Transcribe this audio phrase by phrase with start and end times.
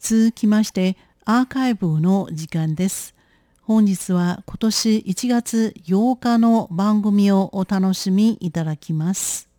[0.00, 0.96] 続きまして
[1.26, 3.14] アーカイブの時間です。
[3.60, 9.50] 本日は今年1月8日の番組をお楽しみいただきます。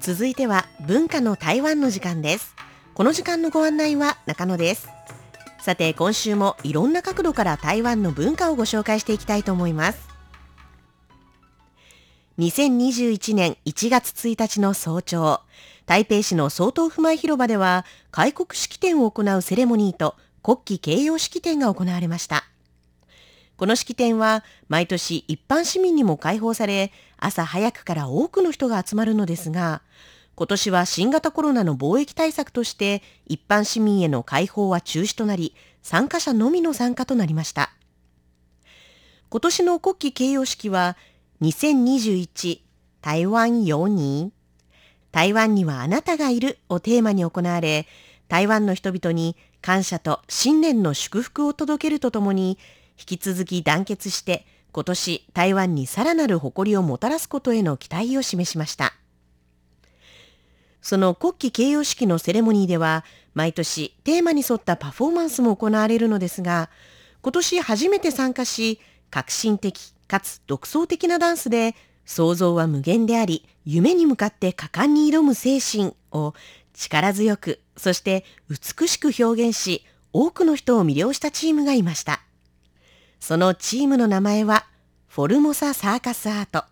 [0.00, 2.54] 続いては文化の台湾の時間です。
[2.94, 4.88] この時間のご案内は中野です。
[5.60, 10.05] さて今週もいろんな角度から台湾の文化をご紹介していきたいと思います。
[12.38, 15.40] 2021年1月1日の早朝、
[15.86, 22.44] 台北市の総統府前広場では開国式典を行うセレモニーと国旗掲揚式典が行われました。
[23.56, 29.80] この式典は毎年一般市民にも開放され、朝早くから多くの人が集まるのですが、
[30.34, 37.70] 今年は新型コロナの防疫対策として一般市民への開放は中止となり、参加者のみの参加となりました。
[39.30, 40.98] 今年の国旗掲揚式は
[41.42, 42.60] 2021
[43.02, 44.32] 台湾4人
[45.12, 47.86] 台湾にはあなたがいるをテーマに行われ、
[48.26, 52.58] 台湾の人々に感謝と新年の祝福を届けるとともに、
[52.98, 58.94] 引き続き団結して今年台湾にさらなる誇りをもたらすことへの期待を示しました。
[60.80, 66.70] その国旗掲揚式のセレモニーでは、毎年テーマに沿ったパフォーマンスも行われるのですが、
[67.20, 76.34] 今年初めて参加し、革新的かつ独創的なダンスで想像は無限であり、夢に向かって果敢に挑む精神を
[76.72, 82.22] 力強く、そして美しく表現し、多くの人を魅了したチームがいました。
[83.20, 84.66] そのチームの名前は、
[85.08, 86.64] フォルモササーカスアート。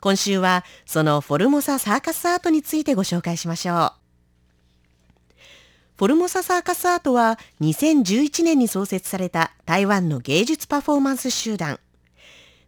[0.00, 3.92] 今週はそのフォルモササーカスアートについてご紹介しましょう。
[5.96, 11.80] フォルモササーカスアートは2011年に創設された台湾の芸術パフォーマンス集団。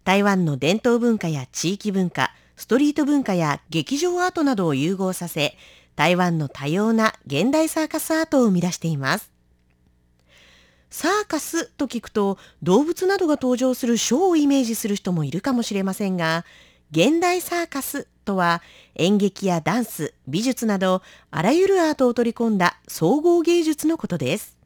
[0.04, 5.56] 台湾の伝統文化や地域文化、ストリート文化や劇場アートなどを融合させ、
[5.96, 9.30] 台湾の多様な現代サーカスアートを生み出しています。
[10.90, 16.44] サーカスと聞くと動物などが登場するショーをイメージする人もいるかもしれませんが、
[16.90, 18.62] 現代サーカスとは
[18.96, 24.59] 演劇やダンス、美術などあらゆるアートを取り込んだ総合芸術のことです。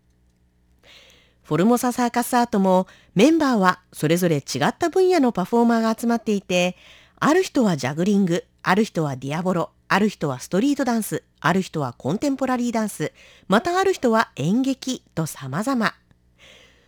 [1.45, 6.75] フォルモササーカスアートもメンバーはそれぞれ違った分野のパフォーマーが集まっていて、
[7.21, 13.13] ある人はジャグリング、ある人はディアボロ、ある人はストリートダンス、ある人はコンテンポラリーダンス、
[13.47, 15.95] またある人は演劇と様々。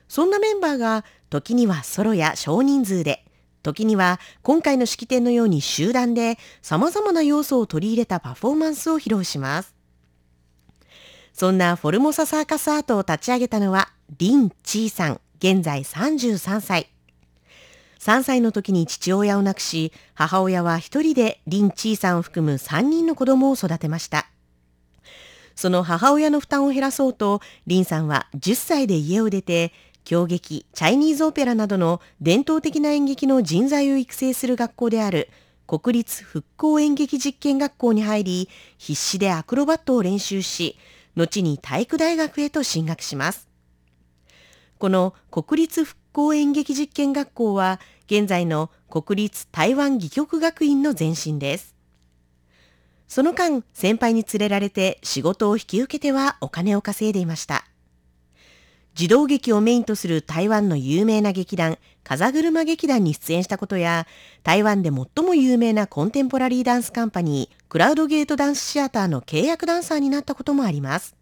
[0.08, 3.26] そんなメンバーが時にはソロや少人数で、
[3.62, 9.74] 時には今回の式典のように集団で様々な要素を取り入れたパフォーマンスを披露します。
[11.34, 16.88] そんなフォルモササーカスアートを立ち上げたのはリン・チーさん、現在33歳。
[17.98, 24.28] 3歳の時に父親を亡くし、母親は一人でリン・チーさんを含む3人の子供を育てました。
[25.56, 29.72] その母親の負担を減らそうと、リンさんは10歳で家を出て、
[30.04, 35.28] 京劇、チャイニーズオペラなどの伝統的な演劇の人材を育成する学校である
[35.66, 40.78] 国立復興演劇実験学校に入り、必死でアクロバットを練習し、
[41.16, 43.55] 後に体育大学へと進学します。
[44.78, 51.74] この国立復興演劇実験学校は、現在の国立台湾戯曲学院の前身です。
[53.08, 57.64] その間、先輩に連れられて仕事を引き受けてはお金を稼いでいました。
[58.94, 64.06] 児童劇をメインとする台湾の有名な劇団、風車劇団に出演したことや、
[64.42, 71.15] 台湾で最も有名なコンテンポラリーダンスカンパニー、クラウドゲートダンスシアターの契約ダンサーになったこともあります。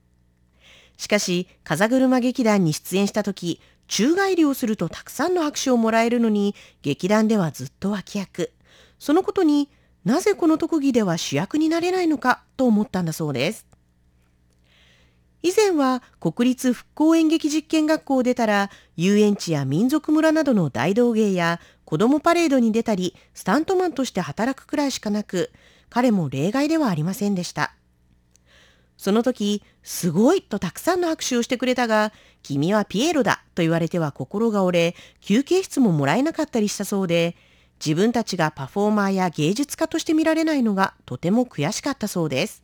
[0.97, 8.53] しかし、風車劇団に出演した時、宙返りをするとたくさんの拍手をもらえるのに、劇団ではずっと脇役。
[8.99, 9.69] そのことに
[10.05, 13.67] なぜこの特技では主役になれないのかと思ったんだそうです。
[15.43, 25.53] 以前は国立復興演劇実験学校を出たら遊園地や民族村などの大道芸や子供パレードに出たりスタントマンとして働くくらいしかなく
[25.91, 27.75] 彼も例外ではありませんでした。
[28.97, 32.11] その時、すごいとたくさんの拍手をしてくれたが、
[32.43, 37.37] 君はピエロだと言われては心が折れ、休憩室ももらえなかったりしたそうで、
[37.85, 42.63] 自分たちがパフォーマーや芸術家として見られないのがとても悔しかったそうです。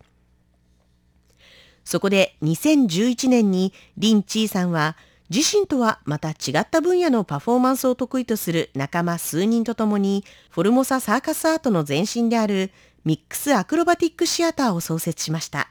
[1.84, 4.96] そこで2011年にリン・チーさんは
[5.28, 12.70] 自身とはまた違った分野のパフォーマンスを得意とする仲間数人と共にフォルモササーカスアートの前身である
[13.04, 15.70] ミックスアクロバティックシアターを創設しました。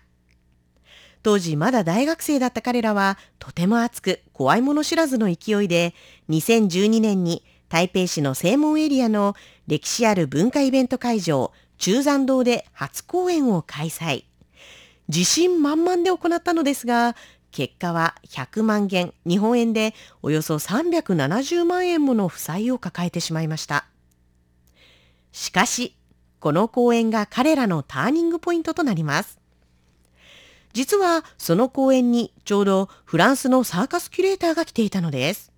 [1.21, 5.93] 当時まだ大学生だった彼らはとても熱く怖いもの知らずの勢いで
[6.29, 9.35] 2012年に台北市の正門エリアの
[9.67, 14.25] 歴史ある文化イベント会場中山道で初公演を開催。
[15.07, 17.15] 自信満々で行ったのですが、
[17.51, 23.85] 結果は100万元、日本円でおよそ370万円もの負債を抱えてしまいました。
[25.31, 25.95] しかし、
[26.39, 29.38] この公演が彼らのターニングポイントとなります。
[30.73, 35.51] 実はその公演にちょうどフランスのサーカスキュレーターが来ていたのです。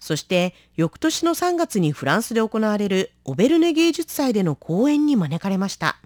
[0.00, 5.96] そして翌年の3月にフランスで行われるオベルネ芸術祭での公演に招かれました。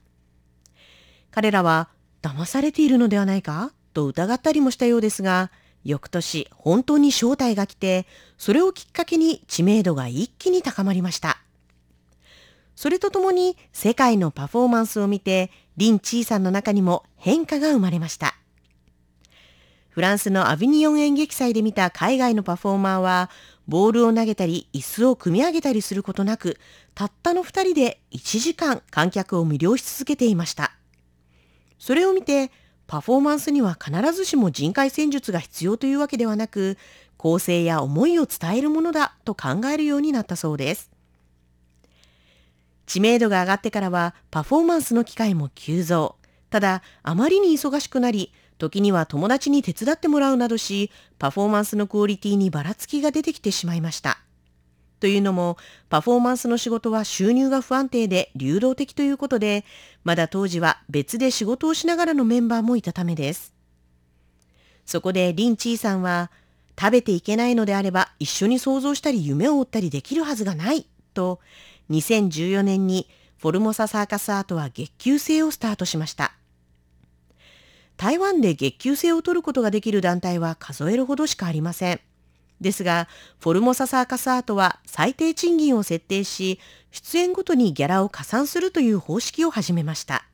[1.30, 1.88] 彼らは
[2.22, 5.50] 騙されているのではないかと疑ったりもしたようですが、
[5.84, 8.06] 翌年本当に招待が来て、
[8.36, 11.38] それをきっかけに知名度が一気に高まりました。
[12.76, 18.36] それとともに世界のパフォーマンスを見て、リン・チーさんの中にも変化が生まれました。
[19.88, 23.30] フランスのアビニオン演劇祭で見た海外のパフォーマーは、
[23.66, 26.58] ボールを投げたり椅子を組み上げたりすることなく、
[26.94, 30.72] たったの二人で1時間観客を魅了し続けていました。
[31.78, 32.50] それを見て、
[32.86, 36.76] パフォーマンスには必ずしも人海戦術が必要というわけではなく、
[37.16, 40.95] 構成や思いを伝えるものだと考えるようになったそうです。
[42.86, 46.16] 知名度が上がってからはパフォーマンスの機会も急増。
[46.50, 54.18] ただ、あまりに忙しくなり、時には友達に手伝ってもらうなどし、パフォーマンスのクオリティにばらつきが出てきてしまいました。
[55.00, 55.58] というのも、
[55.90, 59.64] パフォーマンスの仕事は収入が不安定で流動的ということで、
[60.04, 63.52] まだ当時は別で仕事をしながらのメンバーもいたためです。
[64.86, 66.30] そこでリン・チーさんは、
[66.78, 71.40] 食べていけないのであれば一緒に想像したり夢を追ったりできるはずがないと、
[71.90, 76.32] 2014年にフォルモササーカスアートは月給制をスタートしました。
[77.96, 82.00] 台湾で月給制を取ることができる団体は数えるほどしかありません。
[82.60, 86.58] ですが、フォルモササーカスアートは最低賃金を設定し、
[86.90, 90.26] 出演ごとにギャラを加算するという方式を始めました。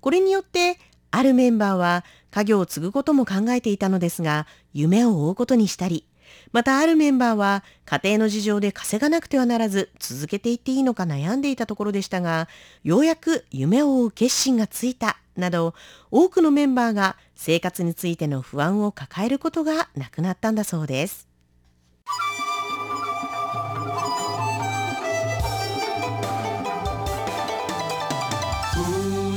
[0.00, 0.78] これによって、
[1.10, 6.06] あるメンバーは家業を継ぐことも考えていたのですが、夢を追うことにしたり、
[6.52, 12.48] またあるメンバーは家庭の事情で稼がなくてはならず続けていっていいのか悩んでいたところでしたが、
[12.84, 15.74] ようやく夢を追う決心がついたなど
[16.10, 21.28] 多くのメンバーが生活についての不安を抱えることがなくなったんだそうです。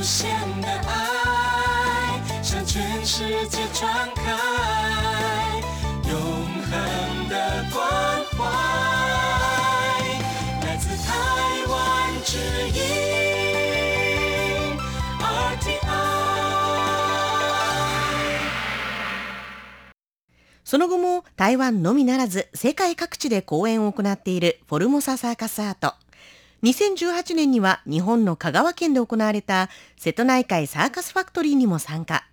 [0.02, 0.96] 世界
[3.72, 4.95] 传开，
[20.66, 25.94] その後も台湾のみならず世界各地で公演を行っているフォルモササーカスアート。
[26.64, 32.24] 2018年には日本の香川県で行われた瀬戸内海サーカスファクトリーにも参加。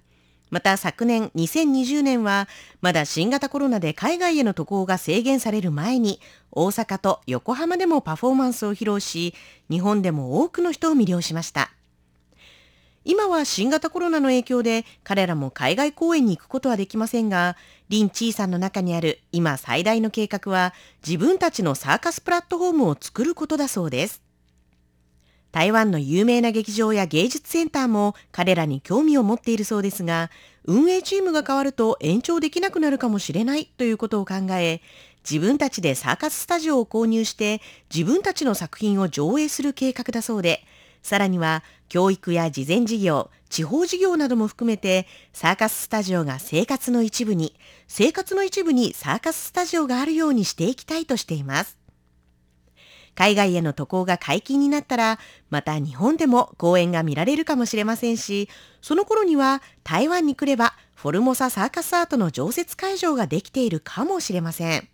[0.50, 2.47] また昨年2020年は
[2.81, 6.19] まだ新型コロナで海外への渡航が制限される前に
[6.51, 9.35] 大阪と横浜でもパフォーマンスを披露し
[9.69, 11.71] 日本でも多くの人を魅了しました
[13.05, 17.57] 今は新型コロナの影響で彼らも海外公演に行くことはできませんが
[17.89, 20.73] リン・チーさんの中にある今最大の計画は
[21.05, 24.23] 自分たちのサーカスプラットフォームを作ることだそうです。
[25.53, 30.31] 台湾の有名な劇場や芸術センターも彼らに興味を持っているそうですが、
[30.66, 34.81] 運営チームが変わると延長できなくなるかもしれないということを考え、
[35.30, 37.61] 自分たちでサーカススタジオを購入して
[37.94, 40.66] 自分たちの作品を上映する計画だそうで、
[41.04, 47.54] さらには教育や事前事業、地方事業なども含めてサーカススタジオが生活の一部に、
[47.88, 51.78] 生活の一部にサーカススタジオがあるようにしていきたいとしています。
[53.16, 55.19] 海外への渡航が解禁になったら、
[55.50, 58.50] また日本でも公演が見られるかもしれませんし、
[58.81, 64.93] その頃には台湾に来ればフォルモササーカスアートの常設会場ができているかもしれません。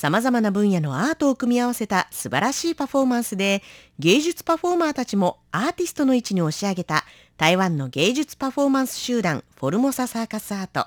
[0.00, 3.62] 様々な分野のアートを組み合わせた素晴らしいパフォーマンスで、
[3.98, 7.04] 芸術パフォーマーたちもアーティストの位置に押し上げた
[7.36, 10.86] 台湾の芸術パフォーマンス集団フォルモササーカスアート。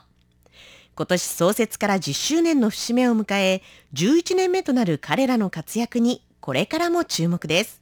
[0.95, 3.61] 今年創設から10周年の節目を迎え、
[3.93, 7.81] 11年目となる彼らの活躍にこれからも注目です。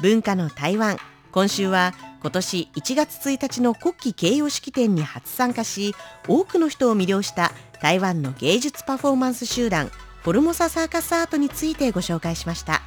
[0.00, 0.96] 文化の台湾、
[1.32, 5.94] 今週は今年1月1日の国旗掲揚式典に初参加し、
[6.26, 9.90] 多くの人を魅了した台湾の芸術パフォーマンス集団、
[10.22, 12.82] フォルモササーカスアートについてご紹介しました。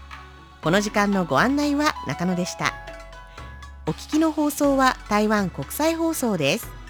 [0.62, 2.74] この時間のご案内は中野でした。
[3.88, 6.81] お聞きの放送は台湾国際放送です。